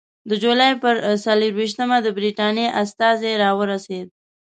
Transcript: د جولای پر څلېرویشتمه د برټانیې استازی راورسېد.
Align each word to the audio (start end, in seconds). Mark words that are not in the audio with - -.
د 0.29 0.31
جولای 0.43 0.71
پر 0.83 0.95
څلېرویشتمه 1.25 1.97
د 2.01 2.07
برټانیې 2.17 2.67
استازی 2.83 3.33
راورسېد. 3.43 4.07